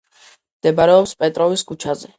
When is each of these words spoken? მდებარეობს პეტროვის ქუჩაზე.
მდებარეობს 0.61 1.15
პეტროვის 1.23 1.69
ქუჩაზე. 1.73 2.09